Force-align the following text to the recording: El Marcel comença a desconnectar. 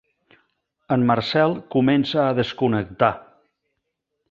El 0.95 1.03
Marcel 1.11 1.53
comença 1.77 2.19
a 2.23 2.33
desconnectar. 2.41 3.13